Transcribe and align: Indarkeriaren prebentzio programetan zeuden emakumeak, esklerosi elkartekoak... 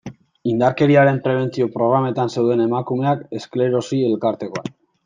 Indarkeriaren 0.51 1.19
prebentzio 1.27 1.67
programetan 1.75 2.35
zeuden 2.37 2.67
emakumeak, 2.67 3.25
esklerosi 3.43 4.03
elkartekoak... 4.11 4.77